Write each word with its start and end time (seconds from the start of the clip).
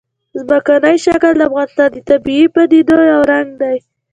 ځمکنی 0.39 0.95
شکل 1.05 1.33
د 1.37 1.41
افغانستان 1.49 1.89
د 1.93 1.97
طبیعي 2.09 2.45
پدیدو 2.55 2.97
یو 3.13 3.21
رنګ 3.31 3.49
دی. 3.61 3.75